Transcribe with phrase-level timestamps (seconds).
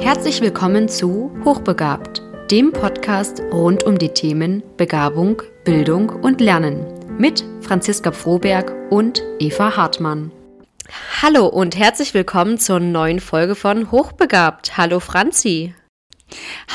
[0.00, 6.86] Herzlich willkommen zu Hochbegabt, dem Podcast rund um die Themen Begabung, Bildung und Lernen
[7.18, 10.30] mit Franziska Froberg und Eva Hartmann.
[11.20, 14.78] Hallo und herzlich willkommen zur neuen Folge von Hochbegabt.
[14.78, 15.74] Hallo Franzi.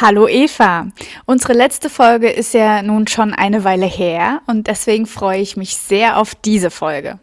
[0.01, 0.87] Hallo Eva.
[1.25, 5.77] Unsere letzte Folge ist ja nun schon eine Weile her und deswegen freue ich mich
[5.77, 7.19] sehr auf diese Folge.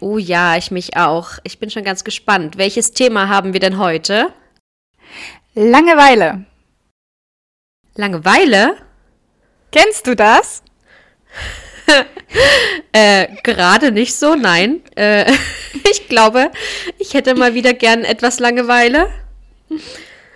[0.00, 1.38] Oh ja, ich mich auch.
[1.44, 2.58] Ich bin schon ganz gespannt.
[2.58, 4.32] Welches Thema haben wir denn heute?
[5.54, 6.44] Langeweile.
[7.94, 8.76] Langeweile?
[9.72, 10.62] Kennst du das?
[12.92, 14.80] äh, gerade nicht so, nein.
[14.96, 15.32] Äh,
[15.90, 16.50] ich glaube,
[16.98, 19.08] ich hätte mal wieder gern etwas Langeweile.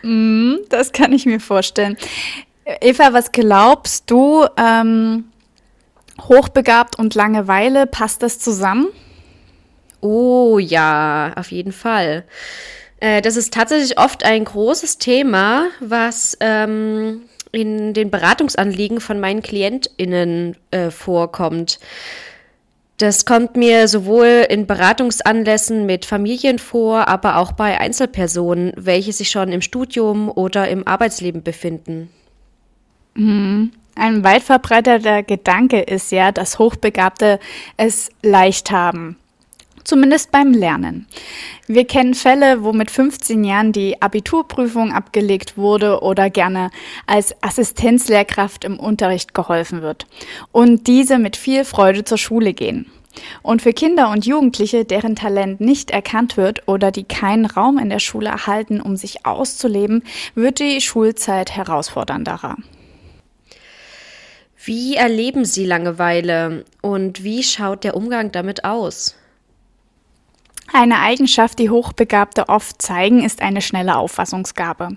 [0.03, 1.97] Mm, das kann ich mir vorstellen.
[2.81, 4.47] Eva, was glaubst du?
[4.57, 5.25] Ähm,
[6.23, 8.89] hochbegabt und Langeweile, passt das zusammen?
[10.01, 12.25] Oh ja, auf jeden Fall.
[13.01, 19.43] Äh, das ist tatsächlich oft ein großes Thema, was ähm, in den Beratungsanliegen von meinen
[19.43, 21.81] KlientInnen äh, vorkommt.
[22.99, 29.31] Das kommt mir sowohl in Beratungsanlässen mit Familien vor, aber auch bei Einzelpersonen, welche sich
[29.31, 32.11] schon im Studium oder im Arbeitsleben befinden.
[33.15, 33.73] Mhm.
[33.97, 37.41] Ein weit verbreiteter Gedanke ist ja, dass Hochbegabte
[37.79, 39.17] es leicht haben
[39.85, 41.07] zumindest beim Lernen.
[41.67, 46.71] Wir kennen Fälle, wo mit 15 Jahren die Abiturprüfung abgelegt wurde oder gerne
[47.07, 50.07] als Assistenzlehrkraft im Unterricht geholfen wird
[50.53, 52.91] und diese mit viel Freude zur Schule gehen.
[53.43, 57.91] Und für Kinder und Jugendliche, deren Talent nicht erkannt wird oder die keinen Raum in
[57.91, 62.57] der Schule erhalten, um sich auszuleben, wird die Schulzeit herausfordernderer.
[64.63, 69.17] Wie erleben Sie Langeweile und wie schaut der Umgang damit aus?
[70.73, 74.97] Eine Eigenschaft, die Hochbegabte oft zeigen, ist eine schnelle Auffassungsgabe.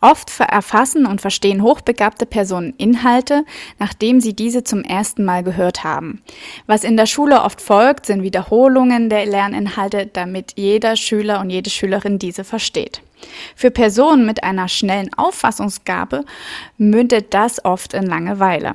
[0.00, 3.44] Oft erfassen und verstehen hochbegabte Personen Inhalte,
[3.78, 6.22] nachdem sie diese zum ersten Mal gehört haben.
[6.66, 11.68] Was in der Schule oft folgt, sind Wiederholungen der Lerninhalte, damit jeder Schüler und jede
[11.68, 13.02] Schülerin diese versteht.
[13.54, 16.24] Für Personen mit einer schnellen Auffassungsgabe
[16.78, 18.72] mündet das oft in Langeweile.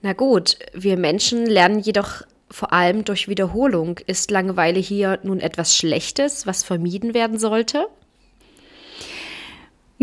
[0.00, 3.98] Na gut, wir Menschen lernen jedoch vor allem durch Wiederholung.
[4.06, 7.86] Ist Langeweile hier nun etwas Schlechtes, was vermieden werden sollte?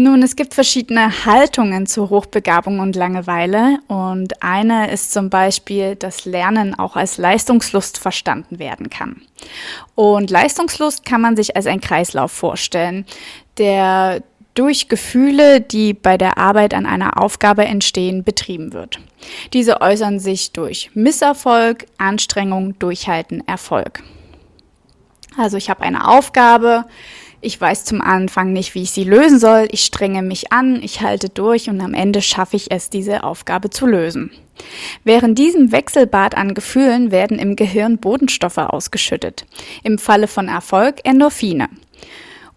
[0.01, 6.23] Nun, es gibt verschiedene Haltungen zu Hochbegabung und Langeweile und eine ist zum Beispiel, dass
[6.23, 9.21] Lernen auch als Leistungslust verstanden werden kann.
[9.95, 13.05] Und Leistungslust kann man sich als ein Kreislauf vorstellen,
[13.57, 14.23] der
[14.59, 18.99] durch Gefühle, die bei der Arbeit an einer Aufgabe entstehen, betrieben wird.
[19.53, 24.03] Diese äußern sich durch Misserfolg, Anstrengung, Durchhalten, Erfolg.
[25.37, 26.83] Also ich habe eine Aufgabe,
[27.39, 30.99] ich weiß zum Anfang nicht, wie ich sie lösen soll, ich strenge mich an, ich
[30.99, 34.29] halte durch und am Ende schaffe ich es, diese Aufgabe zu lösen.
[35.05, 39.45] Während diesem Wechselbad an Gefühlen werden im Gehirn Bodenstoffe ausgeschüttet,
[39.83, 41.69] im Falle von Erfolg Endorphine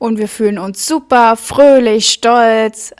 [0.02, 2.92] und wir fühlen uns super, fröhlich, stolz,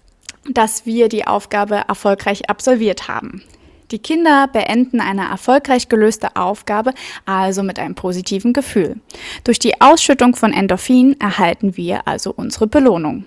[0.49, 3.43] dass wir die Aufgabe erfolgreich absolviert haben.
[3.91, 6.95] Die Kinder beenden eine erfolgreich gelöste Aufgabe
[7.27, 9.01] also mit einem positiven Gefühl.
[9.43, 13.25] Durch die Ausschüttung von Endorphin erhalten wir also unsere Belohnung.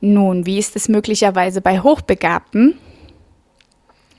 [0.00, 2.76] Nun, wie ist es möglicherweise bei Hochbegabten?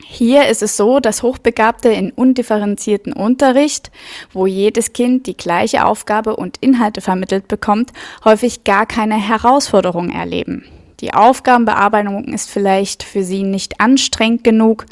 [0.06, 3.92] Hier ist es so, dass Hochbegabte in undifferenzierten Unterricht,
[4.32, 7.92] wo jedes Kind die gleiche Aufgabe und Inhalte vermittelt bekommt,
[8.24, 10.66] häufig gar keine Herausforderung erleben.
[11.02, 14.86] Die Aufgabenbearbeitung ist vielleicht für sie nicht anstrengend genug,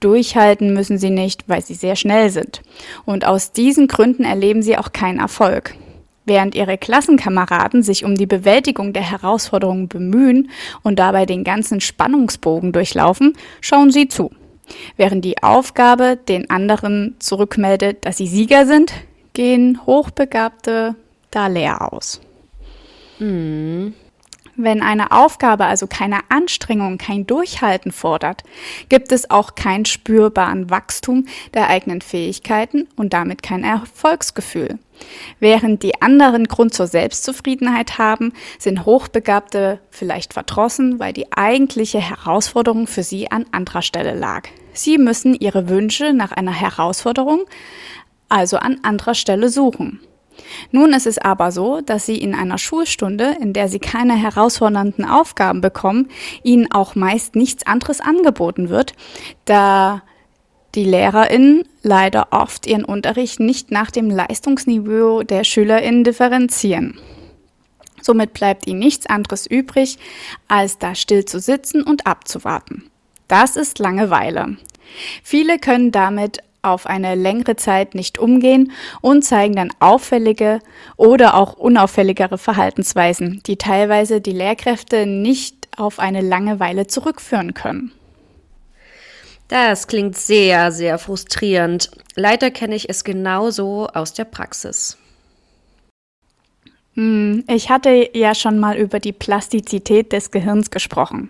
[0.00, 2.62] durchhalten müssen sie nicht, weil sie sehr schnell sind.
[3.04, 5.74] Und aus diesen Gründen erleben sie auch keinen Erfolg.
[6.26, 10.50] Während ihre Klassenkameraden sich um die Bewältigung der Herausforderungen bemühen
[10.82, 14.32] und dabei den ganzen Spannungsbogen durchlaufen, schauen sie zu.
[14.96, 18.92] Während die Aufgabe den anderen zurückmeldet, dass sie Sieger sind,
[19.32, 20.96] gehen Hochbegabte
[21.30, 22.20] da leer aus.
[23.20, 23.94] Mhm.
[24.56, 28.42] Wenn eine Aufgabe also keine Anstrengung, kein Durchhalten fordert,
[28.88, 34.78] gibt es auch kein spürbaren Wachstum der eigenen Fähigkeiten und damit kein Erfolgsgefühl.
[35.40, 42.86] Während die anderen Grund zur Selbstzufriedenheit haben, sind Hochbegabte vielleicht verdrossen, weil die eigentliche Herausforderung
[42.86, 44.48] für sie an anderer Stelle lag.
[44.72, 47.44] Sie müssen ihre Wünsche nach einer Herausforderung
[48.28, 50.00] also an anderer Stelle suchen.
[50.70, 55.04] Nun ist es aber so, dass Sie in einer Schulstunde, in der Sie keine herausfordernden
[55.04, 56.08] Aufgaben bekommen,
[56.42, 58.94] Ihnen auch meist nichts anderes angeboten wird,
[59.44, 60.02] da
[60.76, 66.98] die LehrerInnen leider oft ihren Unterricht nicht nach dem Leistungsniveau der SchülerInnen differenzieren.
[68.02, 69.98] Somit bleibt ihnen nichts anderes übrig,
[70.48, 72.90] als da still zu sitzen und abzuwarten.
[73.26, 74.58] Das ist Langeweile.
[75.22, 80.60] Viele können damit auf eine längere Zeit nicht umgehen und zeigen dann auffällige
[80.96, 87.92] oder auch unauffälligere Verhaltensweisen, die teilweise die Lehrkräfte nicht auf eine Langeweile zurückführen können.
[89.48, 91.90] Das klingt sehr, sehr frustrierend.
[92.16, 94.98] Leider kenne ich es genauso aus der Praxis.
[96.94, 101.28] Hm, ich hatte ja schon mal über die Plastizität des Gehirns gesprochen.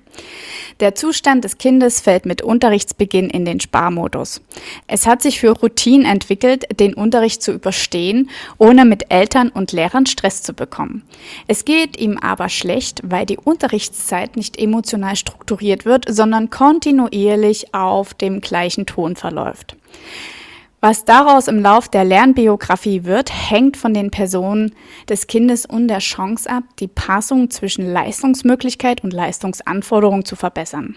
[0.81, 4.43] Der Zustand des Kindes fällt mit Unterrichtsbeginn in den Sparmodus.
[4.87, 8.28] Es hat sich für Routine entwickelt, den Unterricht zu überstehen,
[8.58, 11.02] ohne mit Eltern und Lehrern Stress zu bekommen.
[11.46, 18.12] Es geht ihm aber schlecht, weil die Unterrichtszeit nicht emotional strukturiert wird, sondern kontinuierlich auf
[18.12, 19.76] dem gleichen Ton verläuft.
[20.88, 24.72] Was daraus im Lauf der Lernbiografie wird, hängt von den Personen
[25.08, 30.94] des Kindes und der Chance ab, die Passung zwischen Leistungsmöglichkeit und Leistungsanforderung zu verbessern.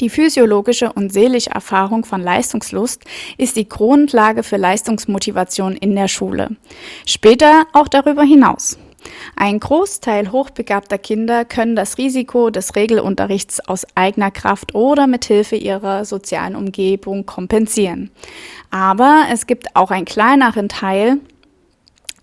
[0.00, 3.04] Die physiologische und seelische Erfahrung von Leistungslust
[3.36, 6.56] ist die Grundlage für Leistungsmotivation in der Schule.
[7.04, 8.78] Später auch darüber hinaus.
[9.36, 15.56] Ein Großteil hochbegabter Kinder können das Risiko des Regelunterrichts aus eigener Kraft oder mit Hilfe
[15.56, 18.10] ihrer sozialen Umgebung kompensieren.
[18.70, 21.18] Aber es gibt auch einen kleineren Teil,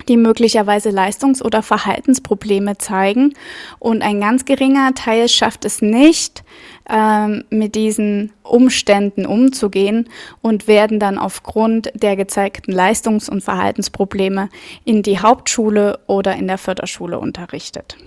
[0.07, 3.33] die möglicherweise Leistungs- oder Verhaltensprobleme zeigen.
[3.79, 6.43] Und ein ganz geringer Teil schafft es nicht,
[6.89, 10.09] ähm, mit diesen Umständen umzugehen
[10.41, 14.49] und werden dann aufgrund der gezeigten Leistungs- und Verhaltensprobleme
[14.83, 17.97] in die Hauptschule oder in der Förderschule unterrichtet.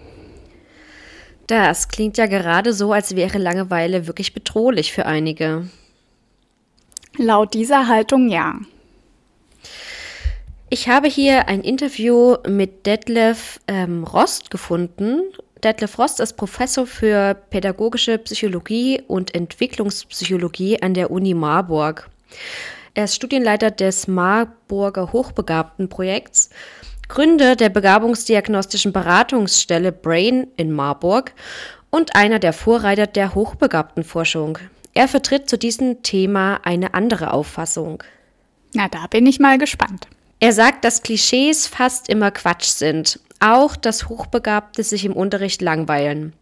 [1.48, 5.68] Das klingt ja gerade so, als wäre Langeweile wirklich bedrohlich für einige.
[7.16, 8.54] Laut dieser Haltung ja.
[10.70, 15.22] Ich habe hier ein Interview mit Detlef ähm, Rost gefunden.
[15.64, 22.08] Detlef Rost ist Professor für pädagogische Psychologie und Entwicklungspsychologie an der Uni Marburg.
[22.94, 26.50] Er ist Studienleiter des Marburger Hochbegabtenprojekts,
[27.08, 31.32] Gründer der begabungsdiagnostischen Beratungsstelle Brain in Marburg
[31.90, 34.58] und einer der Vorreiter der Hochbegabtenforschung.
[34.94, 38.02] Er vertritt zu diesem Thema eine andere Auffassung.
[38.74, 40.06] Na, da bin ich mal gespannt.
[40.40, 46.32] Er sagt, dass Klischees fast immer Quatsch sind, auch dass Hochbegabte sich im Unterricht langweilen.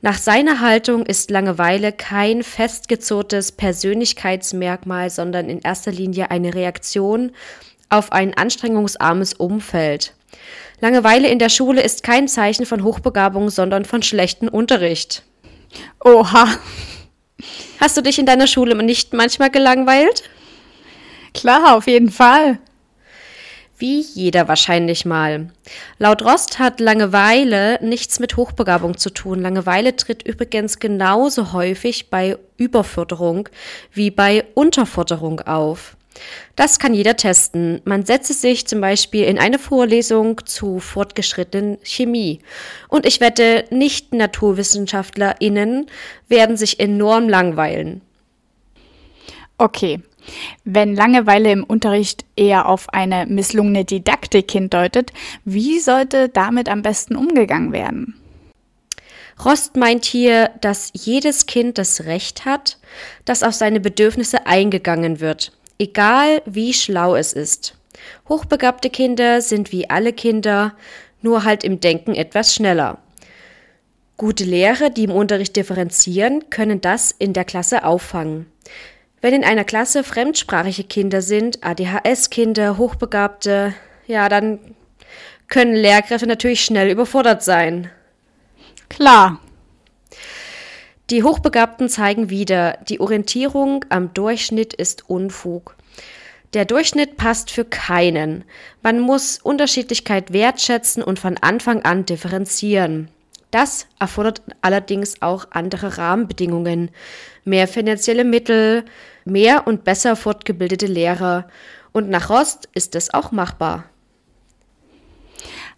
[0.00, 7.32] Nach seiner Haltung ist Langeweile kein festgezurrtes Persönlichkeitsmerkmal, sondern in erster Linie eine Reaktion
[7.88, 10.14] auf ein anstrengungsarmes Umfeld.
[10.80, 15.22] Langeweile in der Schule ist kein Zeichen von Hochbegabung, sondern von schlechten Unterricht.
[16.04, 16.48] Oha.
[17.80, 20.24] Hast du dich in deiner Schule nicht manchmal gelangweilt?
[21.34, 22.58] Klar, auf jeden Fall.
[23.82, 25.50] Wie jeder wahrscheinlich mal.
[25.98, 29.40] Laut Rost hat Langeweile nichts mit Hochbegabung zu tun.
[29.40, 33.48] Langeweile tritt übrigens genauso häufig bei Überförderung
[33.92, 35.96] wie bei Unterförderung auf.
[36.54, 37.80] Das kann jeder testen.
[37.84, 42.38] Man setze sich zum Beispiel in eine Vorlesung zu fortgeschrittenen Chemie.
[42.86, 45.86] Und ich wette, Nicht-NaturwissenschaftlerInnen
[46.28, 48.00] werden sich enorm langweilen.
[49.58, 50.02] Okay.
[50.64, 55.12] Wenn Langeweile im Unterricht eher auf eine misslungene Didaktik hindeutet,
[55.44, 58.14] wie sollte damit am besten umgegangen werden?
[59.44, 62.78] Rost meint hier, dass jedes Kind das Recht hat,
[63.24, 67.74] dass auf seine Bedürfnisse eingegangen wird egal wie schlau es ist.
[68.28, 70.74] Hochbegabte Kinder sind wie alle Kinder,
[71.20, 72.98] nur halt im Denken etwas schneller.
[74.16, 78.46] Gute Lehrer, die im Unterricht differenzieren, können das in der Klasse auffangen.
[79.22, 83.72] Wenn in einer Klasse fremdsprachige Kinder sind, ADHS-Kinder, Hochbegabte,
[84.08, 84.58] ja, dann
[85.46, 87.88] können Lehrkräfte natürlich schnell überfordert sein.
[88.88, 89.40] Klar,
[91.08, 95.76] die Hochbegabten zeigen wieder, die Orientierung am Durchschnitt ist Unfug.
[96.52, 98.42] Der Durchschnitt passt für keinen.
[98.82, 103.08] Man muss Unterschiedlichkeit wertschätzen und von Anfang an differenzieren.
[103.52, 106.90] Das erfordert allerdings auch andere Rahmenbedingungen,
[107.44, 108.84] mehr finanzielle Mittel,
[109.24, 111.46] mehr und besser fortgebildete Lehrer.
[111.92, 113.84] Und nach Rost ist es auch machbar.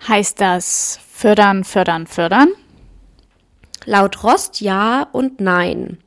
[0.07, 2.49] Heißt das fördern, fördern, fördern?
[3.87, 5.99] Laut Rost ja und nein.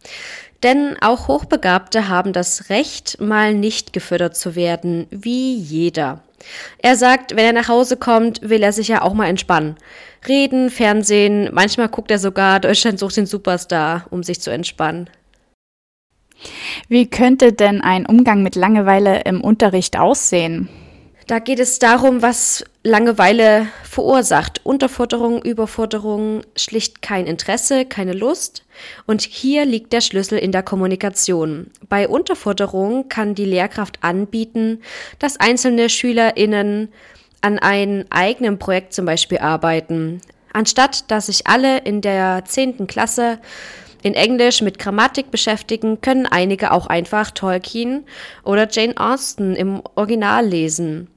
[0.63, 6.21] Denn auch Hochbegabte haben das Recht, mal nicht gefördert zu werden, wie jeder.
[6.79, 9.75] Er sagt, wenn er nach Hause kommt, will er sich ja auch mal entspannen.
[10.27, 15.09] Reden, Fernsehen, manchmal guckt er sogar Deutschland sucht den Superstar, um sich zu entspannen.
[16.89, 20.69] Wie könnte denn ein Umgang mit Langeweile im Unterricht aussehen?
[21.27, 24.61] Da geht es darum, was Langeweile verursacht.
[24.63, 28.63] Unterforderung, Überforderung, schlicht kein Interesse, keine Lust.
[29.05, 31.69] Und hier liegt der Schlüssel in der Kommunikation.
[31.89, 34.81] Bei Unterforderung kann die Lehrkraft anbieten,
[35.19, 36.87] dass einzelne SchülerInnen
[37.41, 40.21] an einem eigenen Projekt zum Beispiel arbeiten.
[40.53, 42.87] Anstatt dass sich alle in der 10.
[42.87, 43.39] Klasse
[44.03, 48.05] in Englisch mit Grammatik beschäftigen, können einige auch einfach Tolkien
[48.43, 51.07] oder Jane Austen im Original lesen.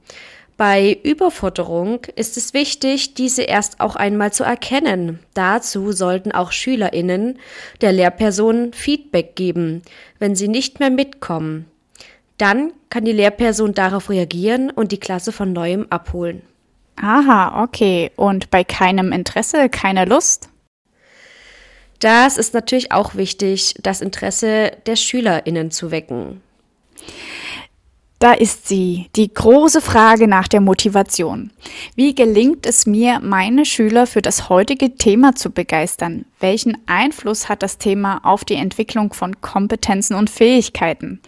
[0.57, 5.19] Bei Überforderung ist es wichtig, diese erst auch einmal zu erkennen.
[5.33, 7.39] Dazu sollten auch Schülerinnen
[7.81, 9.81] der Lehrperson Feedback geben,
[10.19, 11.65] wenn sie nicht mehr mitkommen.
[12.37, 16.43] Dann kann die Lehrperson darauf reagieren und die Klasse von neuem abholen.
[16.95, 18.11] Aha, okay.
[18.15, 20.49] Und bei keinem Interesse, keine Lust?
[22.01, 26.41] Das ist natürlich auch wichtig, das Interesse der Schülerinnen zu wecken.
[28.17, 31.51] Da ist sie, die große Frage nach der Motivation.
[31.95, 36.25] Wie gelingt es mir, meine Schüler für das heutige Thema zu begeistern?
[36.41, 41.21] Welchen Einfluss hat das Thema auf die Entwicklung von Kompetenzen und Fähigkeiten?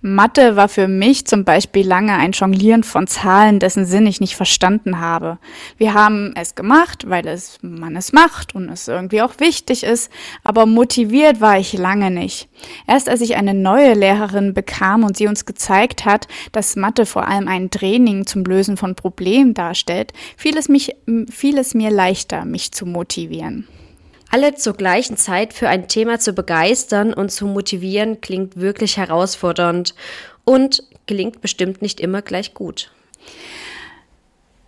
[0.00, 4.36] Mathe war für mich zum Beispiel lange ein Jonglieren von Zahlen, dessen Sinn ich nicht
[4.36, 5.36] verstanden habe.
[5.76, 10.10] Wir haben es gemacht, weil es, man es macht und es irgendwie auch wichtig ist,
[10.44, 12.48] aber motiviert war ich lange nicht.
[12.86, 17.28] Erst als ich eine neue Lehrerin bekam und sie uns gezeigt hat, dass Mathe vor
[17.28, 20.96] allem ein Training zum Lösen von Problemen darstellt, fiel es, mich,
[21.28, 23.68] fiel es mir leichter, mich zu motivieren.
[24.34, 29.94] Alle zur gleichen Zeit für ein Thema zu begeistern und zu motivieren, klingt wirklich herausfordernd
[30.42, 32.90] und gelingt bestimmt nicht immer gleich gut.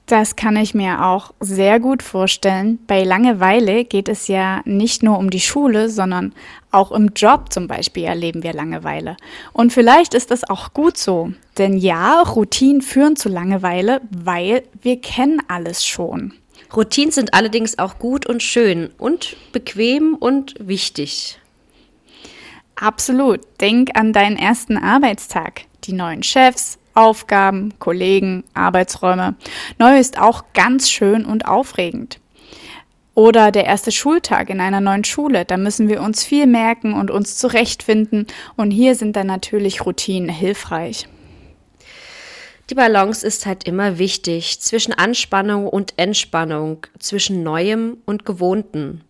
[0.07, 2.79] Das kann ich mir auch sehr gut vorstellen.
[2.87, 6.33] Bei Langeweile geht es ja nicht nur um die Schule, sondern
[6.71, 9.17] auch im Job zum Beispiel erleben wir Langeweile.
[9.53, 11.33] Und vielleicht ist das auch gut so.
[11.59, 16.35] Denn ja, Routinen führen zu Langeweile, weil wir kennen alles schon.
[16.75, 21.39] Routinen sind allerdings auch gut und schön und bequem und wichtig.
[22.75, 23.41] Absolut.
[23.61, 25.63] Denk an deinen ersten Arbeitstag.
[25.85, 29.35] Die neuen Chefs, Aufgaben, Kollegen, Arbeitsräume.
[29.79, 32.21] Neu ist auch ganz schön und aufregend.
[33.15, 35.47] Oder der erste Schultag in einer neuen Schule.
[35.47, 38.27] Da müssen wir uns viel merken und uns zurechtfinden.
[38.57, 41.09] Und hier sind dann natürlich Routinen hilfreich.
[42.69, 49.03] Die Balance ist halt immer wichtig zwischen Anspannung und Entspannung, zwischen Neuem und Gewohnten.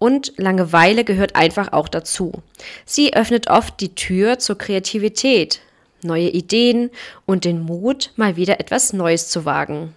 [0.00, 2.42] Und Langeweile gehört einfach auch dazu.
[2.84, 5.60] Sie öffnet oft die Tür zur Kreativität,
[6.02, 6.90] neue Ideen
[7.24, 9.94] und den Mut, mal wieder etwas Neues zu wagen.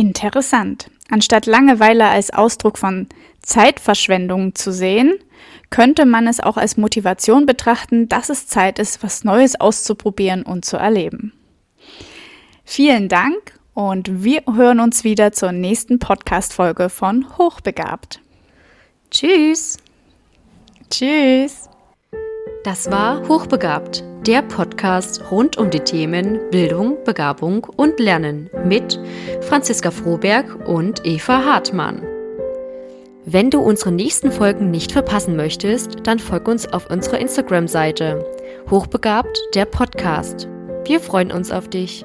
[0.00, 0.90] Interessant.
[1.10, 3.06] Anstatt Langeweile als Ausdruck von
[3.42, 5.12] Zeitverschwendung zu sehen,
[5.68, 10.64] könnte man es auch als Motivation betrachten, dass es Zeit ist, was Neues auszuprobieren und
[10.64, 11.34] zu erleben.
[12.64, 18.20] Vielen Dank und wir hören uns wieder zur nächsten Podcast-Folge von Hochbegabt.
[19.10, 19.76] Tschüss.
[20.88, 21.59] Tschüss.
[22.62, 29.00] Das war Hochbegabt, der Podcast rund um die Themen Bildung, Begabung und Lernen mit
[29.40, 32.02] Franziska Froberg und Eva Hartmann.
[33.24, 38.26] Wenn du unsere nächsten Folgen nicht verpassen möchtest, dann folg uns auf unserer Instagram-Seite.
[38.68, 40.46] Hochbegabt, der Podcast.
[40.84, 42.04] Wir freuen uns auf dich.